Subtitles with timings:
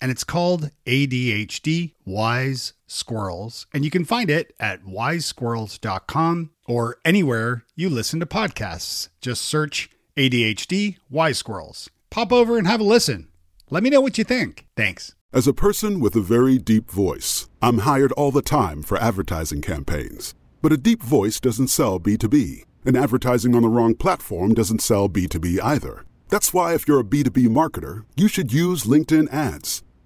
[0.00, 3.66] And it's called ADHD Wise Squirrels.
[3.72, 9.08] And you can find it at wisesquirrels.com or anywhere you listen to podcasts.
[9.20, 11.90] Just search ADHD Wise Squirrels.
[12.10, 13.28] Pop over and have a listen.
[13.70, 14.66] Let me know what you think.
[14.76, 15.14] Thanks.
[15.32, 19.60] As a person with a very deep voice, I'm hired all the time for advertising
[19.60, 20.34] campaigns.
[20.62, 25.08] But a deep voice doesn't sell B2B, and advertising on the wrong platform doesn't sell
[25.08, 26.04] B2B either.
[26.30, 29.82] That's why, if you're a B2B marketer, you should use LinkedIn ads.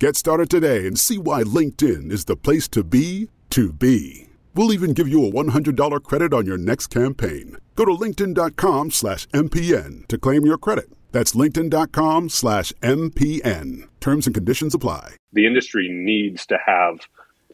[0.00, 4.28] Get started today and see why LinkedIn is the place to be to be.
[4.54, 7.58] We'll even give you a $100 credit on your next campaign.
[7.74, 10.90] Go to linkedin.com slash MPN to claim your credit.
[11.12, 13.88] That's linkedin.com slash MPN.
[14.00, 15.16] Terms and conditions apply.
[15.34, 17.00] The industry needs to have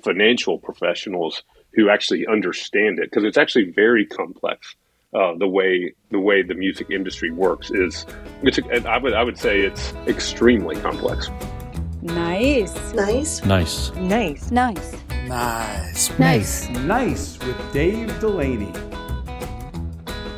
[0.05, 1.43] financial professionals
[1.75, 4.77] who actually understand it because it's actually very complex.
[5.13, 8.07] Uh, the way the way the music industry works is,
[8.43, 11.29] it's, I would I would say it's extremely complex.
[12.07, 12.95] Nice.
[12.95, 13.45] Nice.
[13.45, 13.93] Nice.
[13.97, 14.51] Nice.
[14.53, 14.93] Nice.
[15.27, 16.19] Nice.
[16.21, 16.69] Nice.
[16.69, 18.73] Nice with Dave Delaney.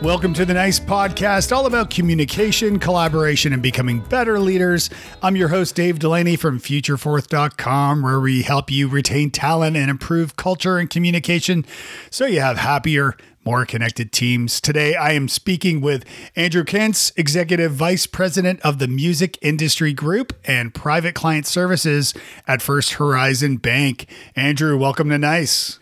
[0.00, 4.88] Welcome to the Nice Podcast, all about communication, collaboration, and becoming better leaders.
[5.22, 10.36] I'm your host, Dave Delaney from FutureForth.com, where we help you retain talent and improve
[10.36, 11.66] culture and communication
[12.10, 14.60] so you have happier, more connected teams.
[14.60, 16.04] Today, I am speaking with
[16.36, 22.14] Andrew Kintz, Executive Vice President of the Music Industry Group and Private Client Services
[22.46, 24.06] at First Horizon Bank.
[24.36, 25.78] Andrew, welcome to Nice.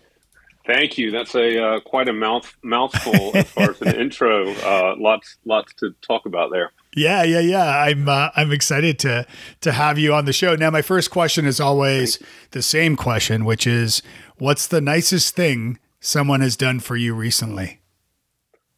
[0.66, 1.12] Thank you.
[1.12, 4.50] That's a uh, quite a mouth mouthful as far as an intro.
[4.52, 6.72] Uh, lots lots to talk about there.
[6.96, 7.78] Yeah, yeah, yeah.
[7.78, 9.26] I'm uh, I'm excited to
[9.60, 10.56] to have you on the show.
[10.56, 12.18] Now, my first question is always
[12.50, 14.02] the same question, which is,
[14.38, 17.80] what's the nicest thing someone has done for you recently?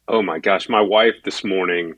[0.07, 1.95] Oh my gosh, my wife this morning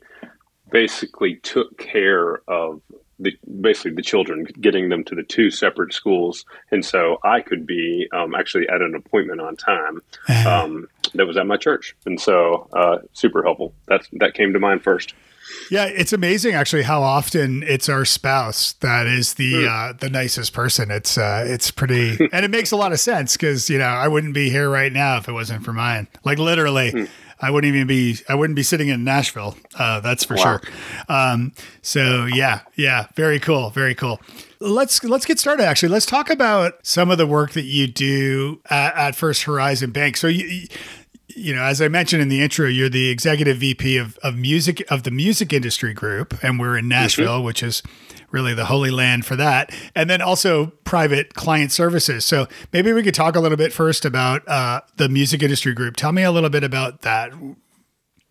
[0.70, 2.82] basically took care of
[3.18, 7.66] the, basically the children, getting them to the two separate schools, and so I could
[7.66, 10.02] be um, actually at an appointment on time
[10.46, 13.74] um, that was at my church, and so uh, super helpful.
[13.86, 15.14] That's that came to mind first.
[15.70, 20.52] Yeah, it's amazing actually how often it's our spouse that is the uh, the nicest
[20.52, 20.90] person.
[20.90, 24.08] It's uh, it's pretty, and it makes a lot of sense because you know I
[24.08, 26.08] wouldn't be here right now if it wasn't for mine.
[26.24, 27.08] Like literally.
[27.44, 29.56] I wouldn't even be I wouldn't be sitting in Nashville.
[29.74, 30.42] Uh, that's for Wow.
[30.60, 30.60] sure.
[31.08, 34.20] Um, so yeah, yeah, very cool, very cool.
[34.60, 35.64] Let's let's get started.
[35.64, 39.90] Actually, let's talk about some of the work that you do at, at First Horizon
[39.90, 40.18] Bank.
[40.18, 40.68] So you
[41.36, 44.84] you know, as I mentioned in the intro, you're the executive VP of, of music
[44.90, 47.82] of the music industry group, and we're in Nashville, which is
[48.30, 49.74] really the holy land for that.
[49.94, 52.24] And then also private client services.
[52.24, 55.96] So maybe we could talk a little bit first about uh, the music industry group.
[55.96, 57.32] Tell me a little bit about that.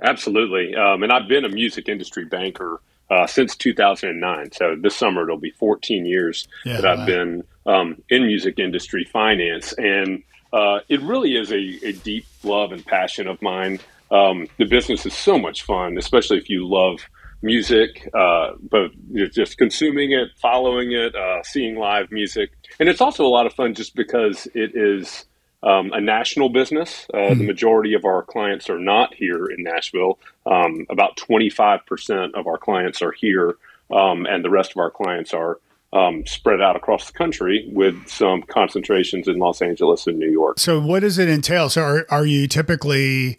[0.02, 0.76] Absolutely.
[0.76, 4.52] Um, and I've been a music industry banker uh, since 2009.
[4.54, 7.06] So this summer it'll be 14 years Yeah, that I've wow.
[7.06, 9.74] been um, in music industry finance.
[9.74, 10.24] And
[10.54, 13.80] uh, it really is a, a deep love and passion of mine.
[14.12, 17.00] Um, the business is so much fun, especially if you love
[17.42, 22.52] music, uh, but you're just consuming it, following it, uh, seeing live music.
[22.80, 25.26] And it's also a lot of fun just because it is
[25.64, 27.08] um, a national business.
[27.14, 30.20] Uh, The majority of our clients are not here in Nashville.
[30.46, 33.58] Um, about 25% of our clients are here,
[33.92, 35.60] um, and the rest of our clients are
[35.94, 40.58] um, spread out across the country with some concentrations in Los Angeles and New York.
[40.60, 41.70] So what does it entail?
[41.70, 43.38] So are, are you typically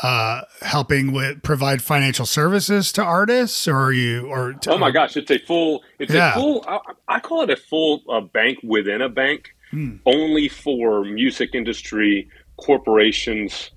[0.00, 5.16] uh, helping with provide financial services to artists or are you or Oh my gosh,
[5.16, 5.82] it's a full.
[5.98, 6.30] It's Yeah.
[6.30, 6.64] a full.
[6.68, 6.78] I,
[7.08, 9.54] I call it a full uh, bank within a bank,
[10.06, 12.28] only for music industry
[12.58, 13.70] corporations,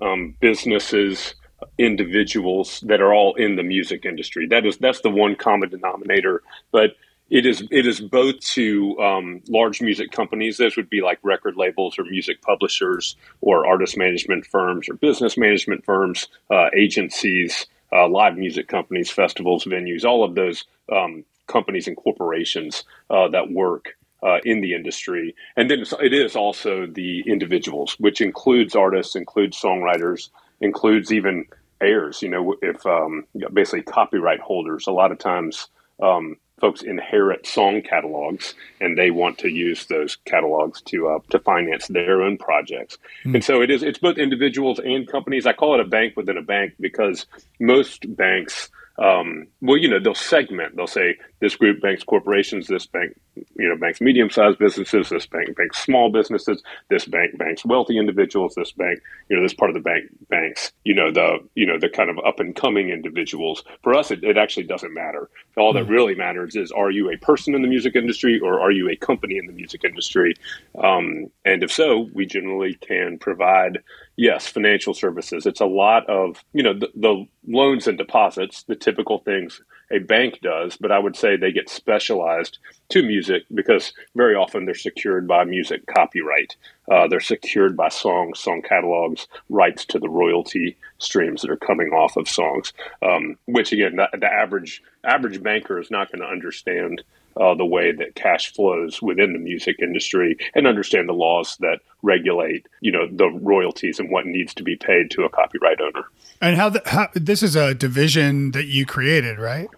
[0.00, 1.34] um, businesses,
[1.78, 4.46] individuals that are all in the music industry.
[4.46, 6.42] That is that's the one common denominator.
[6.72, 6.92] But
[7.30, 10.56] it is it is both to um, large music companies.
[10.56, 15.36] Those would be like record labels or music publishers or artist management firms or business
[15.38, 17.66] management firms, uh, agencies.
[17.92, 23.50] uh, live music companies, festivals, venues, all of those um, companies and corporations uh, that
[23.50, 25.34] work uh, in the industry.
[25.56, 30.28] And then it is also the individuals, which includes artists, includes songwriters,
[30.60, 31.46] includes even
[31.80, 32.22] heirs.
[32.22, 35.68] You know, if um, basically copyright holders, a lot of times
[36.02, 41.38] um, folks inherit song catalogs and they want to use those catalogs to uh, to
[41.38, 42.98] finance their own projects.
[43.24, 43.36] Mm.
[43.36, 45.46] And so it is it's both individuals and companies.
[45.46, 47.26] I call it a bank within a bank because
[47.58, 48.70] most banks
[49.00, 50.76] um, well, you know, they'll segment.
[50.76, 53.18] They'll say this group banks corporations, this bank,
[53.60, 58.54] you know, banks medium-sized businesses, this bank banks small businesses, this bank banks wealthy individuals,
[58.54, 61.78] this bank, you know, this part of the bank banks, you know, the you know
[61.78, 63.62] the kind of up and coming individuals.
[63.82, 65.28] For us, it, it actually doesn't matter.
[65.56, 65.92] All that hmm.
[65.92, 68.96] really matters is are you a person in the music industry or are you a
[68.96, 70.34] company in the music industry?
[70.82, 73.80] Um, and if so, we generally can provide
[74.20, 75.46] yes, financial services.
[75.46, 79.98] It's a lot of, you know, the, the, loans and deposits, the typical things a
[79.98, 82.58] bank does, but I would say they get specialized
[82.90, 86.54] to music because very often they're secured by music copyright.
[86.92, 91.88] Uh, they're secured by songs, song catalogs, rights to the royalty streams that are coming
[91.88, 92.74] off of songs.
[93.02, 97.02] Um, which again, the, the average average banker is not going to understand
[97.40, 101.78] uh, the way that cash flows within the music industry and understand the laws that
[102.02, 106.06] regulate, you know, the royalties and what needs to be paid to a copyright owner.
[106.40, 109.68] And how, the, how this is a division that you created, right?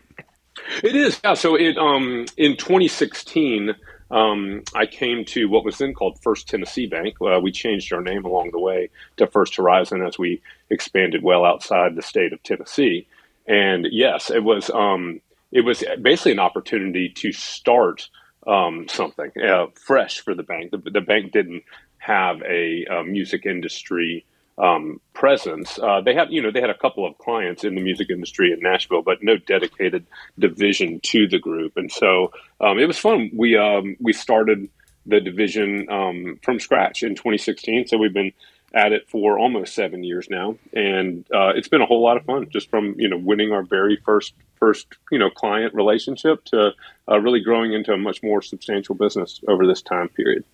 [0.83, 1.21] It is.
[1.25, 1.35] Yeah.
[1.35, 3.75] So it um in 2016.
[4.11, 7.17] Um, I came to what was then called First Tennessee Bank.
[7.19, 11.47] Uh, we changed our name along the way to First Horizon as we expanded well
[11.47, 13.07] outside the state of Tennessee.
[13.47, 18.09] And yes, it was um, it was basically an opportunity to start
[18.47, 20.73] um, something uh, fresh for the bank.
[20.73, 21.63] The, the, bank didn't
[21.99, 24.25] have a, a music industry
[24.59, 25.79] um, presence.
[25.79, 28.53] Uh, they had, you know, they had a couple of clients in the music industry
[28.53, 30.07] in Nashville, but no dedicated
[30.39, 31.77] division to the group.
[31.77, 33.31] And so um, it was fun.
[33.35, 34.69] We um, we started
[35.07, 37.89] the division um, from scratch in 2016.
[37.89, 38.33] So we've been
[38.75, 42.25] at it for almost seven years now, and uh, it's been a whole lot of
[42.25, 42.49] fun.
[42.51, 46.71] Just from you know winning our very first first you know client relationship to
[47.11, 50.45] uh, really growing into a much more substantial business over this time period.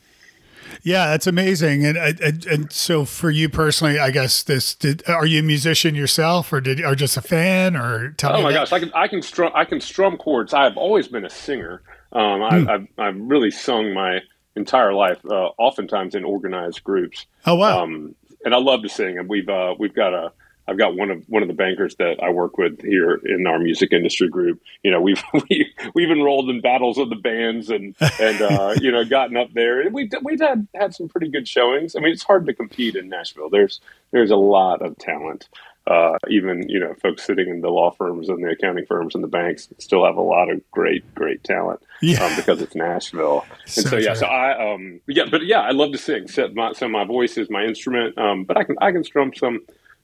[0.83, 1.85] Yeah, that's amazing.
[1.85, 5.95] And, and, and so for you personally, I guess this did, are you a musician
[5.95, 8.71] yourself or did or just a fan or tell Oh my that?
[8.71, 10.55] gosh, I can I can strum I can strum chords.
[10.55, 11.83] I've always been a singer.
[12.13, 12.85] Um, I, hmm.
[12.99, 14.21] I've really sung my
[14.57, 17.27] entire life, uh, oftentimes in organized groups.
[17.45, 17.83] Oh wow!
[17.83, 18.15] Um,
[18.45, 19.19] and I love to sing.
[19.19, 20.33] And we've uh, we've got a
[20.69, 23.59] I've got one of one of the bankers that I work with here in our
[23.59, 24.61] music industry group.
[24.83, 28.93] You know, we've we, we've enrolled in battles of the bands and and uh, you
[28.93, 31.97] know gotten up there, and we've we've had had some pretty good showings.
[31.97, 33.51] I mean, it's hard to compete in Nashville.
[33.51, 33.81] There's
[34.11, 35.49] there's a lot of talent
[35.89, 39.25] uh, even you know folks sitting in the law firms and the accounting firms and
[39.25, 42.23] the banks still have a lot of great great talent yeah.
[42.23, 43.47] um, because it's Nashville.
[43.65, 44.17] So and so yeah, true.
[44.17, 46.29] so I um yeah, but yeah, I love to sing.
[46.29, 49.33] So my, so my voice is my instrument, um, but I can I can strum
[49.35, 49.61] some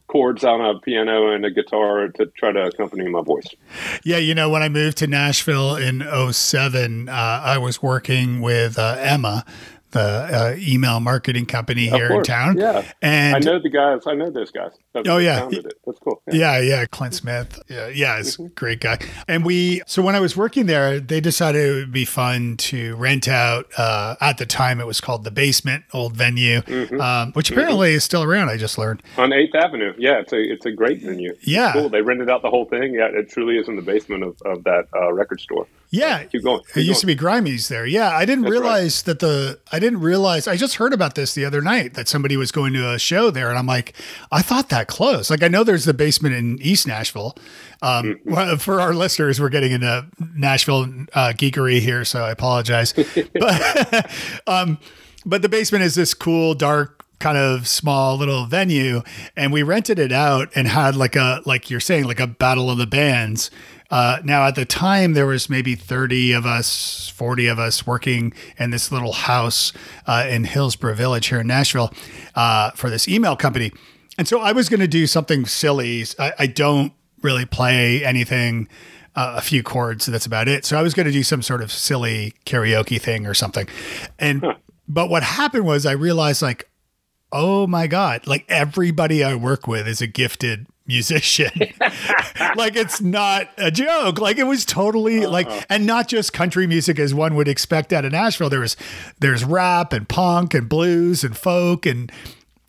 [0.06, 3.48] chords on a piano and a guitar to try to accompany my voice.
[4.04, 8.78] Yeah, you know, when I moved to Nashville in 07, uh, I was working with
[8.78, 9.44] uh, Emma,
[9.94, 12.58] the uh, email marketing company here in town.
[12.58, 14.02] Yeah, and I know the guys.
[14.06, 14.72] I know those guys.
[14.92, 15.48] That's oh yeah,
[15.86, 16.22] that's cool.
[16.30, 16.58] Yeah.
[16.58, 17.62] yeah, yeah, Clint Smith.
[17.68, 18.46] Yeah, yeah, it's mm-hmm.
[18.46, 18.98] a great guy.
[19.26, 22.96] And we, so when I was working there, they decided it would be fun to
[22.96, 23.66] rent out.
[23.78, 27.00] Uh, at the time, it was called the Basement, old venue, mm-hmm.
[27.00, 27.58] um, which mm-hmm.
[27.58, 27.96] apparently mm-hmm.
[27.96, 28.50] is still around.
[28.50, 29.94] I just learned on Eighth Avenue.
[29.96, 31.34] Yeah, it's a it's a great venue.
[31.42, 31.88] Yeah, cool.
[31.88, 32.94] They rented out the whole thing.
[32.94, 35.66] Yeah, it truly is in the basement of, of that uh, record store.
[35.94, 36.60] Yeah, keep going.
[36.60, 37.16] Keep it used going.
[37.16, 37.86] to be Grimey's there.
[37.86, 39.06] Yeah, I didn't That's realize right.
[39.06, 42.36] that the I didn't realize I just heard about this the other night that somebody
[42.36, 43.94] was going to a show there, and I'm like,
[44.32, 45.30] I thought that close.
[45.30, 47.36] Like I know there's the basement in East Nashville.
[47.82, 48.56] Um, mm-hmm.
[48.56, 50.82] For our listeners, we're getting into Nashville
[51.12, 52.92] uh, geekery here, so I apologize.
[53.34, 54.10] but
[54.46, 54.78] um,
[55.24, 59.00] but the basement is this cool, dark kind of small little venue
[59.36, 62.68] and we rented it out and had like a like you're saying like a battle
[62.68, 63.50] of the bands
[63.94, 68.32] uh, now, at the time, there was maybe 30 of us, 40 of us working
[68.58, 69.72] in this little house
[70.08, 71.94] uh, in Hillsboro Village here in Nashville
[72.34, 73.70] uh, for this email company.
[74.18, 76.04] And so I was going to do something silly.
[76.18, 78.68] I, I don't really play anything,
[79.14, 80.64] uh, a few chords, that's about it.
[80.64, 83.68] So I was going to do some sort of silly karaoke thing or something.
[84.18, 84.54] And, huh.
[84.88, 86.68] but what happened was I realized, like,
[87.30, 91.50] oh my God, like everybody I work with is a gifted musician.
[92.56, 94.18] like it's not a joke.
[94.18, 97.92] Like it was totally uh like and not just country music as one would expect
[97.92, 98.50] out of Nashville.
[98.50, 98.76] There was
[99.20, 102.10] there's rap and punk and blues and folk and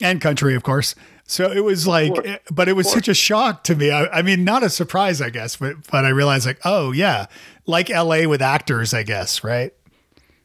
[0.01, 0.95] and country, of course.
[1.27, 2.37] So it was like, course.
[2.51, 3.89] but it was such a shock to me.
[3.89, 7.25] I, I mean, not a surprise, I guess, but but I realized like, oh yeah,
[7.65, 8.27] like L.A.
[8.27, 9.73] with actors, I guess, right?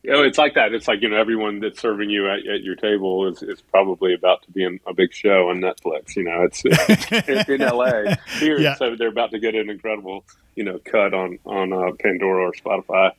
[0.09, 0.73] Oh, it's like that.
[0.73, 4.15] It's like you know everyone that's serving you at, at your table is, is probably
[4.15, 6.17] about to be in a big show on Netflix.
[6.17, 8.77] You know, it's, it's in LA here, Yeah.
[8.77, 10.25] so they're about to get an incredible
[10.57, 13.13] you know cut on on uh, Pandora or Spotify.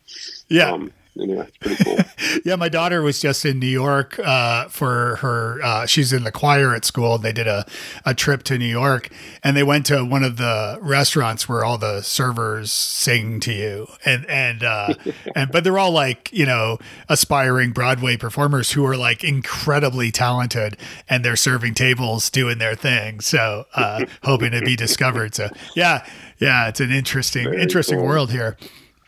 [0.47, 0.71] Yeah.
[0.71, 1.97] Um, anyway, it's pretty cool.
[2.45, 5.59] Yeah, my daughter was just in New York uh, for her.
[5.61, 7.17] Uh, she's in the choir at school.
[7.17, 7.65] They did a,
[8.05, 9.09] a trip to New York,
[9.43, 13.87] and they went to one of the restaurants where all the servers sing to you,
[14.05, 14.93] and and uh,
[15.35, 16.77] and but they're all like you know
[17.09, 20.77] aspiring Broadway performers who are like incredibly talented,
[21.09, 23.19] and they're serving tables, doing their thing.
[23.19, 25.35] So uh, hoping to be discovered.
[25.35, 26.05] So yeah,
[26.39, 28.07] yeah, it's an interesting Very interesting cool.
[28.07, 28.57] world here.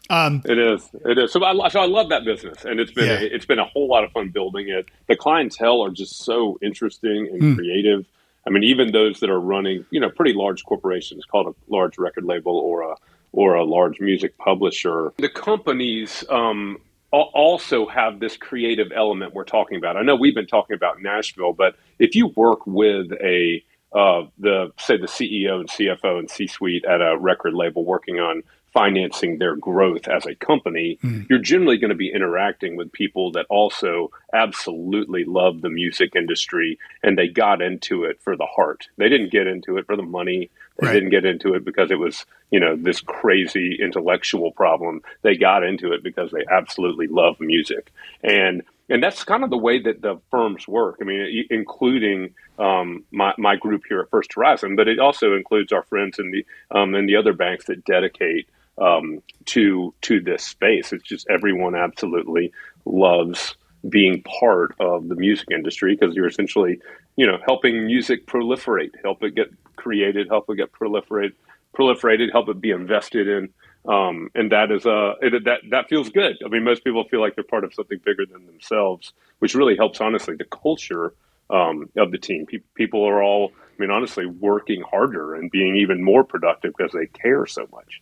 [0.10, 0.90] It is.
[1.06, 1.32] It is.
[1.32, 3.20] So I, so I love that business, and it's been Yeah.
[3.20, 4.86] a, it's been a whole lot of fun building it.
[5.08, 7.56] The clientele are just so interesting and Hmm.
[7.56, 8.06] creative.
[8.46, 11.98] I mean, even those that are running, you know, pretty large corporations, called a large
[11.98, 12.96] record label or a
[13.32, 15.12] or a large music publisher.
[15.18, 16.78] The companies um,
[17.12, 19.98] also have this creative element we're talking about.
[19.98, 24.72] I know we've been talking about Nashville, but if you work with a uh, the
[24.78, 28.44] say the CEO and CFO and C-suite at a record label working on
[28.74, 30.98] financing their growth as a company,
[31.30, 36.80] you're generally going to be interacting with people that also absolutely love the music industry
[37.04, 38.88] and they got into it for the heart.
[38.98, 40.50] They didn't get into it for the money.
[40.80, 40.94] They Right.
[40.94, 45.02] didn't get into it because it was, you know, this crazy intellectual problem.
[45.22, 47.92] They got into it because they absolutely love music.
[48.24, 50.98] And and that's kind of the way that the firms work.
[51.00, 55.72] I mean, including um, my my group here at First Horizon, but it also includes
[55.72, 60.44] our friends in the um, in the other banks that dedicate um, to to this
[60.44, 60.94] space.
[60.94, 62.52] It's just everyone absolutely
[62.86, 63.56] loves
[63.90, 66.80] being part of the music industry because you're essentially,
[67.16, 71.34] you know, helping music proliferate, help it get created, help it get proliferate,
[71.76, 73.50] proliferated, help it be invested in.
[73.86, 76.38] Um, and that is uh, it, that that feels good.
[76.46, 79.76] I mean, most people feel like they're part of something bigger than themselves, which really
[79.76, 80.00] helps.
[80.00, 81.14] Honestly, the culture
[81.50, 82.46] um, of the team.
[82.46, 86.94] Pe- people are all, I mean, honestly, working harder and being even more productive because
[86.94, 88.02] they care so much.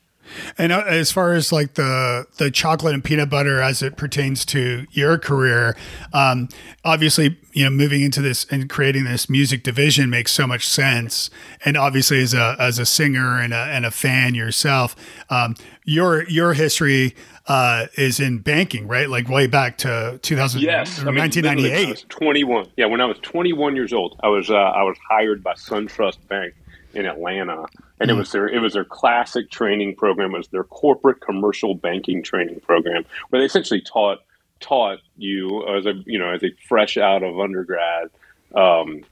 [0.57, 4.45] And uh, as far as like the the chocolate and peanut butter as it pertains
[4.45, 5.75] to your career,
[6.13, 6.49] um,
[6.83, 11.29] obviously you know moving into this and creating this music division makes so much sense.
[11.65, 14.95] And obviously as a as a singer and a and a fan yourself,
[15.29, 17.15] um, your your history
[17.47, 19.09] uh, is in banking, right?
[19.09, 21.89] Like way back to 2000, Yes, I mean, I 1998.
[21.89, 22.67] was 21.
[22.77, 26.19] Yeah, when I was 21 years old, I was uh, I was hired by SunTrust
[26.27, 26.53] Bank
[26.93, 27.65] in Atlanta,
[27.99, 30.33] and it was their it was their classic training program.
[30.33, 34.19] It was their corporate commercial banking training program, where they essentially taught
[34.59, 38.09] taught you as a you know as a fresh out of undergrad.
[38.55, 39.03] Um,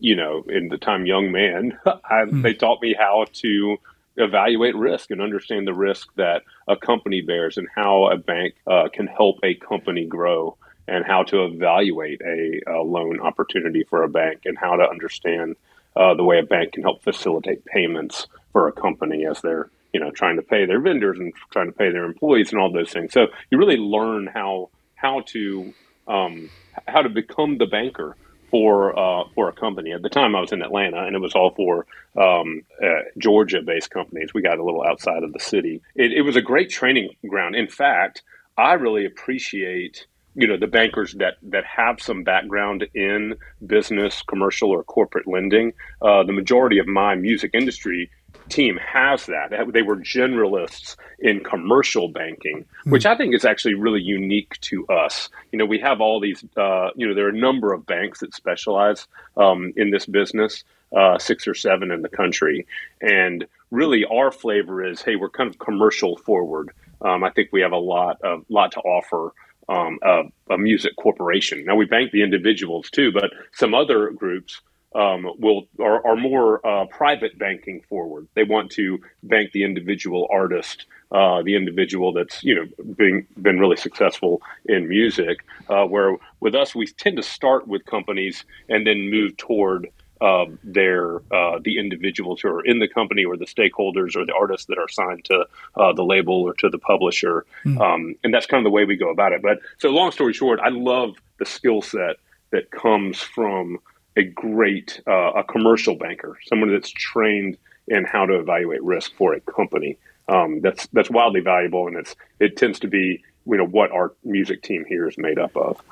[0.00, 3.78] you know, in the time young man, I, they taught me how to
[4.16, 8.88] evaluate risk and understand the risk that a company bears and how a bank uh,
[8.92, 14.08] can help a company grow and how to evaluate a, a loan opportunity for a
[14.08, 15.56] bank and how to understand
[15.96, 20.00] uh, the way a bank can help facilitate payments for a company as they're you
[20.00, 22.90] know trying to pay their vendors and trying to pay their employees and all those
[22.90, 23.12] things.
[23.12, 25.72] So you really learn how how to
[26.06, 26.50] um,
[26.86, 28.16] how to become the banker
[28.50, 29.92] for uh, for a company.
[29.92, 31.86] At the time, I was in Atlanta, and it was all for
[32.16, 34.34] um, uh, Georgia-based companies.
[34.34, 35.80] We got a little outside of the city.
[35.94, 37.56] It, it was a great training ground.
[37.56, 38.22] In fact,
[38.56, 43.36] I really appreciate you know the bankers that that have some background in
[43.66, 45.72] business, commercial, or corporate lending.
[46.02, 48.10] Uh, the majority of my music industry
[48.48, 49.50] team has that.
[49.72, 55.28] They were generalists in commercial banking, which I think is actually really unique to us.
[55.52, 58.20] You know, we have all these, uh, you know, there are a number of banks
[58.20, 60.64] that specialize um, in this business,
[60.94, 62.66] uh, six or seven in the country.
[63.00, 66.70] And really, our flavor is hey, we're kind of commercial forward.
[67.00, 69.32] Um, I think we have a lot of lot to offer
[69.68, 71.64] um, a, a music corporation.
[71.64, 74.60] Now we bank the individuals too, but some other groups
[74.94, 78.28] um, will are, are more uh, private banking forward.
[78.34, 83.58] They want to bank the individual artist, uh, the individual that's you know being been
[83.58, 85.38] really successful in music.
[85.68, 89.88] Uh, where with us, we tend to start with companies and then move toward
[90.24, 94.34] uh, their uh, the individuals who are in the company or the stakeholders or the
[94.34, 95.44] artists that are signed to
[95.76, 97.44] uh, the label or to the publisher,
[97.78, 99.42] um, and that's kind of the way we go about it.
[99.42, 102.16] But so long story short, I love the skill set
[102.52, 103.78] that comes from
[104.16, 109.34] a great uh, a commercial banker, someone that's trained in how to evaluate risk for
[109.34, 109.98] a company.
[110.28, 114.14] Um, that's that's wildly valuable, and it's it tends to be you know what our
[114.24, 115.82] music team here is made up of.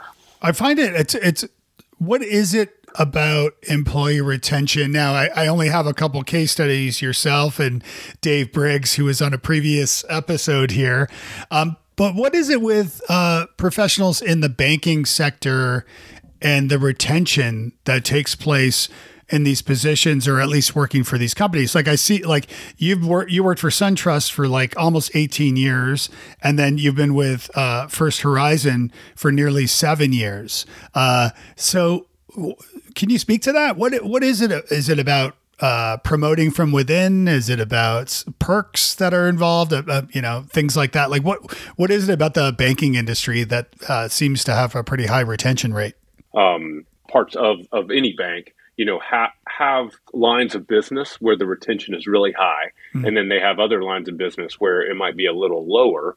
[0.40, 1.44] I find it it's it's
[1.98, 4.92] what is it about employee retention.
[4.92, 7.82] Now, I, I, only have a couple case studies yourself and
[8.20, 11.08] Dave Briggs, who was on a previous episode here.
[11.50, 15.86] Um, but what is it with uh, professionals in the banking sector
[16.40, 18.88] and the retention that takes place
[19.32, 21.74] in these positions or at least working for these companies.
[21.74, 26.10] Like I see like you've worked you worked for SunTrust for like almost 18 years
[26.42, 30.66] and then you've been with uh, First Horizon for nearly 7 years.
[30.94, 32.06] Uh, so
[32.94, 33.76] can you speak to that?
[33.76, 37.28] What what is it is it about uh, promoting from within?
[37.28, 39.72] Is it about perks that are involved?
[39.72, 41.10] Uh, uh, you know, things like that.
[41.10, 41.40] Like what
[41.76, 45.20] what is it about the banking industry that uh, seems to have a pretty high
[45.20, 45.94] retention rate?
[46.34, 51.46] Um, parts of of any bank you know ha- have lines of business where the
[51.46, 53.04] retention is really high mm-hmm.
[53.04, 56.16] and then they have other lines of business where it might be a little lower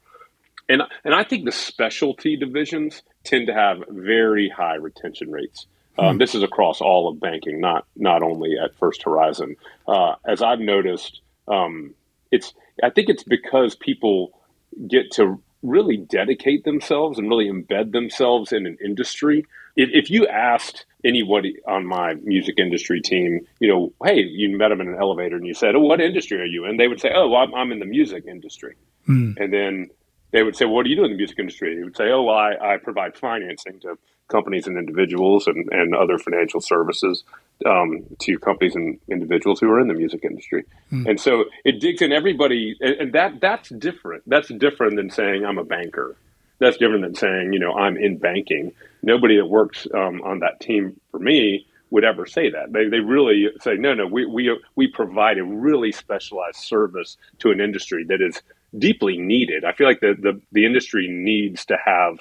[0.70, 5.68] and and I think the specialty divisions tend to have very high retention rates
[5.98, 6.18] um, mm-hmm.
[6.18, 9.56] this is across all of banking not not only at First Horizon
[9.88, 11.94] uh, as I've noticed um,
[12.32, 14.40] it's I think it's because people
[14.88, 20.28] get to really dedicate themselves and really embed themselves in an industry if, if you
[20.28, 24.96] asked anybody on my music industry team, you know, hey, you met them in an
[25.00, 26.78] elevator and you said, oh, what industry are you in?
[26.78, 28.76] They would say, oh, well, I'm, I'm in the music industry.
[29.08, 29.38] Mm.
[29.38, 29.90] And then
[30.32, 31.76] they would say, well, what do you do in the music industry?
[31.78, 35.96] He would say, oh, well, I, I provide financing to companies and individuals and, and
[35.96, 37.24] other financial services
[37.66, 40.66] um, to companies and individuals who are in the music industry.
[40.92, 41.10] Mm.
[41.12, 44.24] And so it digs in everybody, and, that that's different.
[44.28, 46.16] That's different than saying I'm a banker
[46.60, 48.72] that's different than saying, you know, I'm in banking.
[49.02, 52.72] Nobody that works um, on that team for me would ever say that.
[52.72, 57.52] They, they really say, no, no, we, we, we provide a really specialized service to
[57.52, 58.42] an industry that is
[58.78, 59.64] deeply needed.
[59.66, 62.20] I feel like the, the, the industry needs to have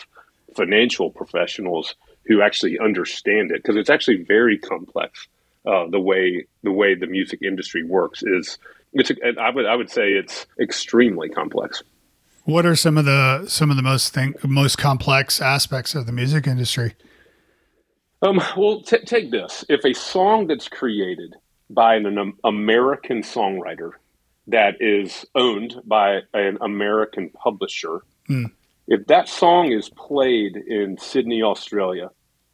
[0.54, 1.94] financial professionals
[2.26, 5.28] who actually understand it because it's actually very complex.
[5.66, 8.58] Uh, the way the way the music industry works is
[8.92, 11.82] it's I would I would say it's extremely complex.
[12.44, 16.12] What are some of the some of the most thing, most complex aspects of the
[16.12, 16.94] music industry?
[18.22, 21.34] Um, well, t- take this: if a song that's created
[21.70, 23.92] by an, an American songwriter
[24.46, 28.50] that is owned by an American publisher, mm.
[28.86, 32.10] If that song is played in Sydney, Australia,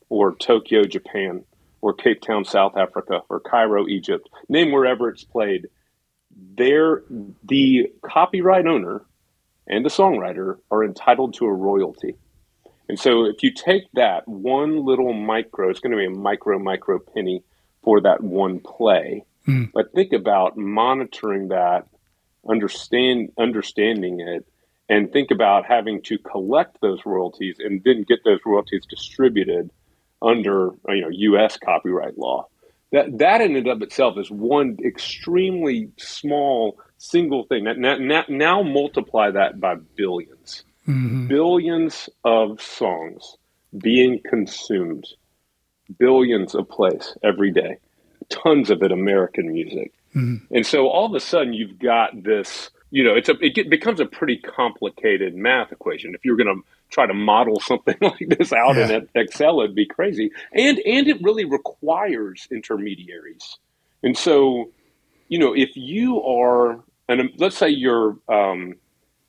[0.08, 1.44] or Tokyo, Japan,
[1.80, 5.68] or Cape Town, South Africa, or Cairo, Egypt, name wherever it's played,
[6.56, 7.02] there
[7.44, 9.02] the copyright owner
[9.66, 12.14] and the songwriter are entitled to a royalty.
[12.88, 16.58] And so if you take that one little micro, it's going to be a micro,
[16.58, 17.44] micro penny
[17.84, 19.24] for that one play.
[19.46, 19.70] Mm.
[19.72, 21.86] But think about monitoring that,
[22.48, 24.44] understand understanding it,
[24.90, 29.70] and think about having to collect those royalties and then get those royalties distributed
[30.20, 31.56] under you know U.S.
[31.56, 32.46] copyright law.
[32.92, 37.64] That that in and of itself is one extremely small single thing.
[37.64, 41.26] Now, now, now multiply that by 1000000000s mm-hmm.
[41.28, 43.36] billions of songs
[43.78, 45.06] being consumed,
[45.98, 47.78] billions of plays every day,
[48.28, 49.92] tons of it American music.
[50.14, 50.54] Mm-hmm.
[50.54, 53.70] And so all of a sudden you've got this, you know, it's a, it get,
[53.70, 56.14] becomes a pretty complicated math equation.
[56.14, 58.90] If you're going to try to model something like this out yeah.
[58.90, 60.30] in Excel, it'd be crazy.
[60.52, 63.58] And, and it really requires intermediaries.
[64.02, 64.70] And so,
[65.28, 68.74] you know, if you are and let's say you're, um,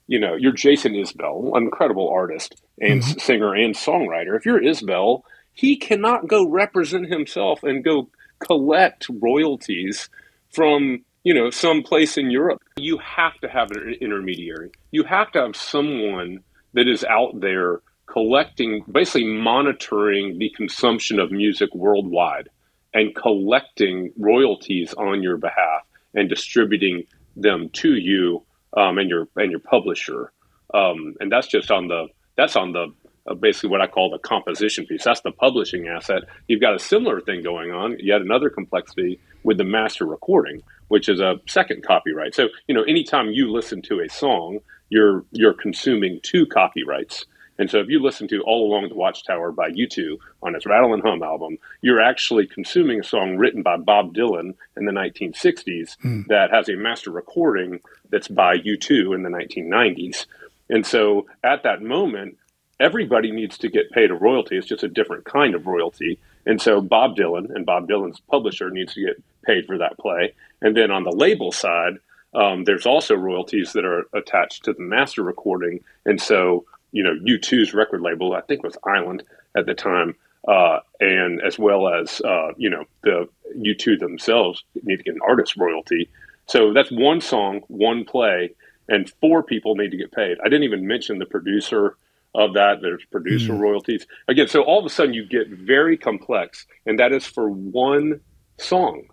[0.06, 3.20] you know, you're Jason Isbell, an incredible artist and mm-hmm.
[3.20, 4.38] singer and songwriter.
[4.38, 8.08] If you're Isbell, he cannot go represent himself and go
[8.40, 10.10] collect royalties
[10.52, 12.62] from you know some place in Europe.
[12.78, 14.72] You have to have an intermediary.
[14.92, 21.32] You have to have someone that is out there collecting, basically monitoring the consumption of
[21.32, 22.50] music worldwide
[22.94, 27.06] and collecting royalties on your behalf and distributing
[27.36, 28.44] them to you
[28.76, 30.32] um, and your and your publisher.
[30.74, 32.88] Um, and that's just on the that's on the
[33.28, 35.04] uh, basically what I call the composition piece.
[35.04, 36.24] That's the publishing asset.
[36.48, 41.08] You've got a similar thing going on, yet another complexity with the master recording, which
[41.08, 42.36] is a second copyright.
[42.36, 47.26] So you know, anytime you listen to a song, you're you're consuming two copyrights.
[47.58, 50.94] And so if you listen to All Along the Watchtower by U2 on its Rattle
[50.94, 55.96] and Hum album, you're actually consuming a song written by Bob Dylan in the 1960s
[56.04, 56.26] mm.
[56.28, 60.26] that has a master recording that's by U2 in the 1990s.
[60.70, 62.38] And so at that moment,
[62.82, 64.58] everybody needs to get paid a royalty.
[64.58, 66.20] It's just a different kind of royalty.
[66.46, 70.34] And so Bob Dylan and Bob Dylan's publisher needs to get paid for that play.
[70.62, 71.98] And then on the label side,
[72.34, 75.84] um, there's also royalties that are attached to the master recording.
[76.06, 79.24] And so you know, U2's record label, I think was Island
[79.56, 80.16] at the time,
[80.48, 83.28] uh, and as well as uh, you know the
[83.58, 86.10] U2 themselves need to get an artist royalty.
[86.48, 88.52] So that's one song, one play,
[88.90, 90.38] and four people need to get paid.
[90.42, 91.96] I didn't even mention the producer
[92.34, 92.80] of that.
[92.82, 94.48] There's producer mm royalties again.
[94.48, 98.22] So all of a sudden you get very complex, and that is for one
[98.58, 99.04] song.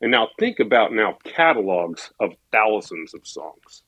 [0.00, 3.82] And now think about now catalogs of thousands of songs.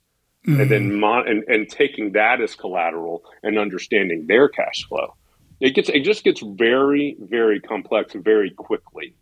[0.47, 5.15] mm And then mon- and, and taking that as collateral and understanding their cash flow
[5.61, 9.15] it gets it just gets very very complex very quickly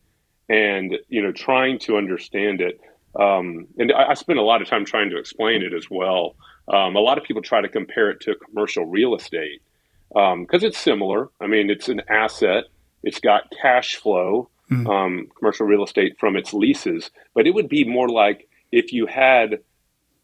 [0.49, 2.81] and you know trying to understand it
[3.19, 6.37] um, and I, I spend a lot of time trying to explain it as well
[6.71, 9.63] um, a lot of people try to compare it to commercial real estate
[10.09, 12.65] because um, it's similar i mean it's an asset
[13.03, 15.29] it's got cash flow mm.
[15.39, 19.59] commercial real estate from its leases but it would be more like if you had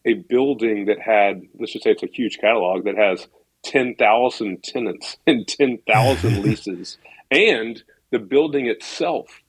[0.05, 3.27] a building that had let's just say it's a huge catalog that has
[3.65, 6.97] 10,000 tenants and 10,000 leases.
[7.29, 9.41] And the building itself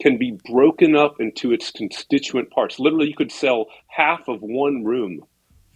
[0.00, 2.78] can be broken up into its constituent parts.
[2.78, 5.24] Literally, you could sell half of one room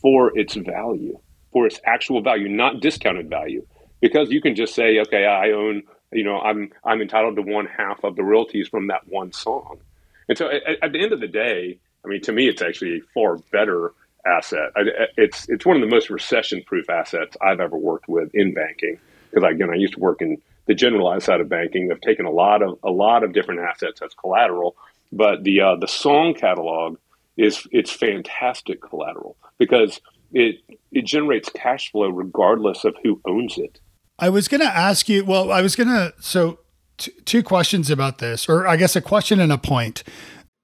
[0.06, 1.18] for its value,
[1.52, 3.66] for its actual value, not discounted value.
[4.00, 7.66] Because you can just say, okay, I own, you know, I'm I'm entitled to one
[7.66, 9.80] half of the royalties from that one song.
[10.28, 12.98] And so at, at the end of the day, I mean, to me, it's actually
[12.98, 14.70] a far better asset.
[15.16, 19.00] It's it's one of the most recession proof assets I've ever worked with in banking
[19.32, 21.90] because again I used to work in the generalized side of banking.
[21.90, 24.76] I've taken a lot of a lot of different assets as collateral,
[25.10, 26.98] but the uh, the song catalog
[27.36, 30.00] is it's fantastic collateral because
[30.32, 30.56] it
[30.92, 33.80] it generates cash flow regardless of who owns it.
[34.18, 35.24] I was going to ask you.
[35.24, 36.60] Well, I was going to so.
[36.98, 40.02] T- two questions about this, or I guess a question and a point.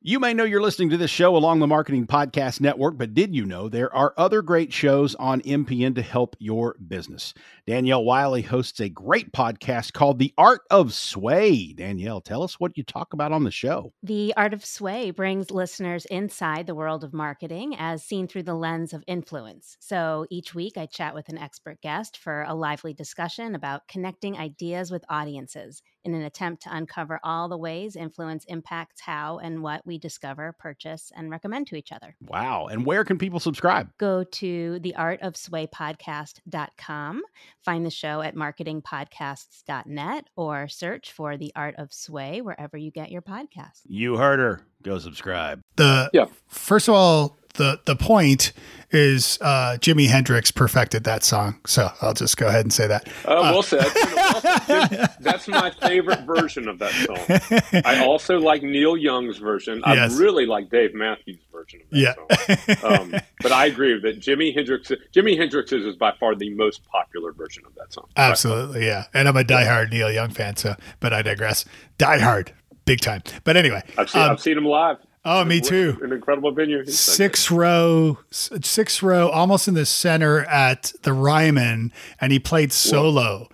[0.00, 3.36] You may know you're listening to this show along the Marketing Podcast Network, but did
[3.36, 7.34] you know there are other great shows on MPN to help your business?
[7.64, 11.72] Danielle Wiley hosts a great podcast called The Art of Sway.
[11.72, 13.92] Danielle, tell us what you talk about on the show.
[14.02, 18.56] The Art of Sway brings listeners inside the world of marketing as seen through the
[18.56, 19.76] lens of influence.
[19.78, 24.36] So each week I chat with an expert guest for a lively discussion about connecting
[24.36, 29.62] ideas with audiences in an attempt to uncover all the ways influence impacts how and
[29.62, 32.16] what we discover, purchase, and recommend to each other.
[32.26, 32.66] Wow.
[32.66, 33.88] And where can people subscribe?
[33.98, 37.22] Go to theartofswaypodcast.com,
[37.64, 43.10] find the show at marketingpodcasts.net, or search for The Art of Sway wherever you get
[43.10, 43.80] your podcast.
[43.86, 44.62] You heard her.
[44.82, 45.60] Go subscribe.
[45.76, 46.26] The yeah.
[46.48, 48.52] First of all, the the point
[48.92, 51.58] is uh, Jimi Hendrix perfected that song.
[51.66, 53.08] So I'll just go ahead and say that.
[53.24, 53.86] Uh, well uh, said.
[53.94, 55.10] Well said.
[55.20, 57.82] That's my favorite version of that song.
[57.84, 59.82] I also like Neil Young's version.
[59.86, 60.14] Yes.
[60.14, 62.16] I really like Dave Matthews' version of that
[62.68, 62.74] yeah.
[62.76, 63.12] song.
[63.14, 67.32] Um, but I agree that Jimi Hendrix Jimi Hendrix's is by far the most popular
[67.32, 68.08] version of that song.
[68.16, 69.04] Absolutely, yeah.
[69.14, 71.64] And I'm a diehard Neil Young fan, so but I digress.
[71.98, 72.50] Diehard,
[72.84, 73.22] big time.
[73.44, 74.98] But anyway, I've seen, um, I've seen him live.
[75.24, 75.98] Oh, me too.
[76.02, 76.84] An incredible venue.
[76.84, 83.48] Six row, six row, almost in the center at the Ryman, and he played solo.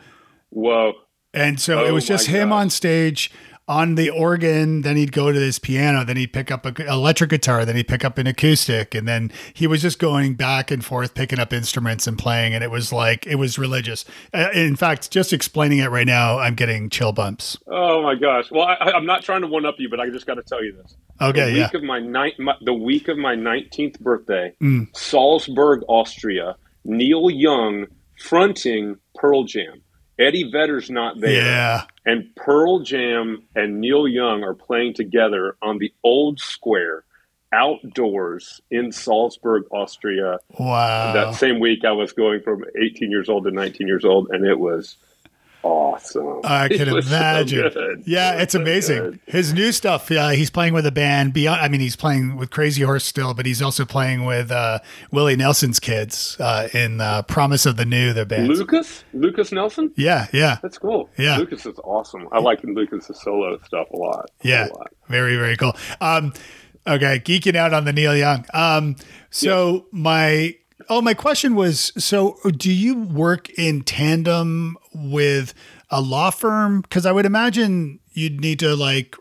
[0.48, 0.94] Whoa.
[1.34, 3.30] And so oh it was just him on stage
[3.68, 7.30] on the organ, then he'd go to his piano, then he'd pick up an electric
[7.30, 10.84] guitar, then he'd pick up an acoustic, and then he was just going back and
[10.84, 14.04] forth, picking up instruments and playing, and it was like it was religious.
[14.32, 17.58] Uh, in fact, just explaining it right now, I'm getting chill bumps.
[17.66, 18.50] Oh my gosh!
[18.50, 20.64] Well, I, am not trying to one up you, but I just got to tell
[20.64, 20.96] you this.
[21.20, 21.78] Okay, the week yeah.
[21.78, 24.96] of my, ninth, my, the week of my 19th birthday, mm.
[24.96, 26.56] Salzburg, Austria.
[26.84, 27.86] Neil Young
[28.18, 29.82] fronting Pearl Jam.
[30.18, 31.44] Eddie Vedder's not there.
[31.44, 31.82] Yeah.
[32.04, 37.04] And Pearl Jam and Neil Young are playing together on the old square
[37.52, 40.38] outdoors in Salzburg, Austria.
[40.58, 41.12] Wow.
[41.12, 44.44] That same week I was going from 18 years old to 19 years old and
[44.44, 44.96] it was
[45.62, 46.40] awesome.
[46.44, 47.70] I can imagine.
[47.72, 49.20] So yeah, it it's amazing.
[49.26, 50.10] His new stuff.
[50.10, 51.60] Yeah, he's playing with a band beyond.
[51.60, 54.78] I mean, he's playing with Crazy Horse still, but he's also playing with uh,
[55.10, 58.12] Willie Nelson's kids uh, in uh, Promise of the New.
[58.12, 58.48] The band.
[58.48, 59.04] Lukas.
[59.12, 59.92] Lukas Nelson.
[59.96, 60.58] Yeah, yeah.
[60.62, 61.10] That's cool.
[61.18, 62.28] Yeah, Lukas is awesome.
[62.32, 64.30] I like Lukas's solo stuff a lot.
[64.42, 64.92] Yeah, a lot.
[65.08, 65.76] very very cool.
[66.00, 66.32] Um,
[66.86, 68.44] okay, geeking out on the Neil Young.
[68.54, 68.96] Um,
[69.30, 69.82] so yes.
[69.92, 70.54] my
[70.90, 75.54] Oh, my question was so do you work in tandem with
[75.90, 76.80] a law firm?
[76.80, 79.16] Because I would imagine you'd need to like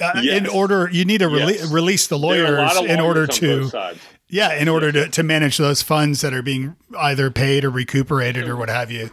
[0.00, 0.38] uh, yes.
[0.38, 1.70] in order you need to rele- yes.
[1.70, 3.96] release the lawyers, lawyers in order to
[4.28, 8.48] yeah in order to, to manage those funds that are being either paid or recuperated
[8.48, 9.10] or what have you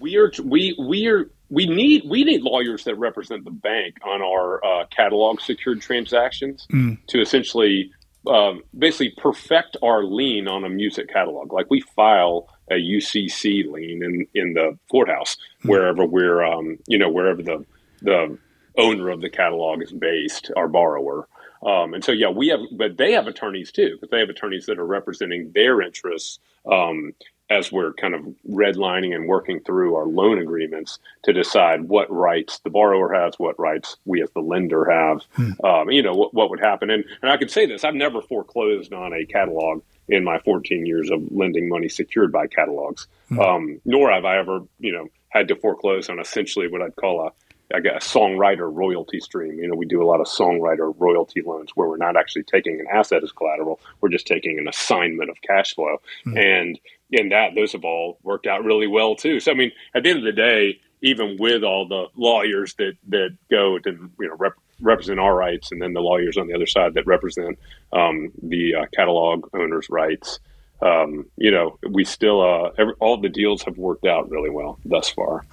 [0.00, 4.22] we are we we are we need we need lawyers that represent the bank on
[4.22, 6.98] our uh, catalog secured transactions mm.
[7.06, 7.90] to essentially
[8.26, 11.52] um, basically perfect our lien on a music catalog.
[11.52, 15.68] Like we file a UCC lien in in the courthouse hmm.
[15.68, 17.64] wherever we're um, you know wherever the
[18.02, 18.38] the
[18.78, 21.28] owner of the catalog is based, our borrower.
[21.66, 24.66] Um, and so, yeah, we have, but they have attorneys too, because they have attorneys
[24.66, 26.38] that are representing their interests
[26.70, 27.14] um,
[27.48, 32.58] as we're kind of redlining and working through our loan agreements to decide what rights
[32.58, 35.52] the borrower has, what rights we as the lender have, hmm.
[35.64, 36.90] um, you know, what, what, would happen.
[36.90, 40.86] And, and I could say this I've never foreclosed on a catalog in my 14
[40.86, 43.40] years of lending money secured by catalogs, hmm.
[43.40, 47.26] um, nor have I ever, you know, had to foreclose on essentially what I'd call
[47.26, 47.32] a
[47.74, 49.58] I guess, songwriter royalty stream.
[49.58, 52.78] You know, we do a lot of songwriter royalty loans where we're not actually taking
[52.78, 56.36] an asset as collateral; we're just taking an assignment of cash flow, mm-hmm.
[56.36, 59.40] and in that those have all worked out really well too.
[59.40, 62.92] So, I mean, at the end of the day, even with all the lawyers that
[63.08, 66.54] that go to you know rep, represent our rights, and then the lawyers on the
[66.54, 67.58] other side that represent
[67.92, 70.38] um, the uh, catalog owners' rights.
[70.82, 74.78] Um, you know, we still uh, every, all the deals have worked out really well
[74.84, 75.44] thus far.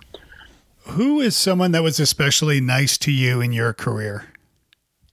[0.87, 4.25] Who is someone that was especially nice to you in your career?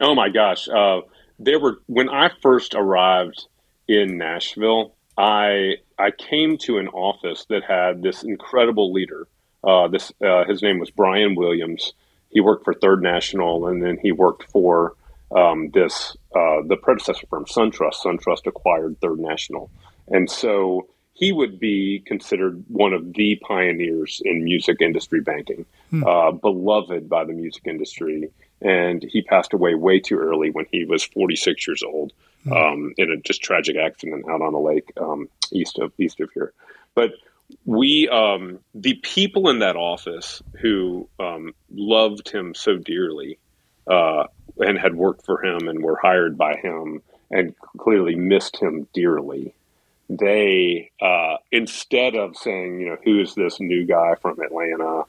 [0.00, 1.02] Oh my gosh, uh,
[1.38, 3.46] there were when I first arrived
[3.86, 4.94] in Nashville.
[5.16, 9.28] I I came to an office that had this incredible leader.
[9.62, 11.92] Uh, this uh, his name was Brian Williams.
[12.30, 14.94] He worked for Third National, and then he worked for
[15.36, 18.02] um, this uh, the predecessor firm SunTrust.
[18.04, 19.70] SunTrust acquired Third National,
[20.08, 20.88] and so
[21.20, 26.02] he would be considered one of the pioneers in music industry banking, hmm.
[26.04, 28.30] uh, beloved by the music industry.
[28.62, 32.12] And he passed away way too early when he was 46 years old
[32.44, 32.52] hmm.
[32.54, 36.30] um, in a just tragic accident out on a lake um, east of east of
[36.32, 36.52] here.
[36.94, 37.12] But
[37.64, 43.38] we, um, the people in that office who um, loved him so dearly
[43.90, 44.24] uh,
[44.58, 49.54] and had worked for him and were hired by him and clearly missed him dearly
[50.10, 55.04] they uh, instead of saying, you know, who is this new guy from Atlanta,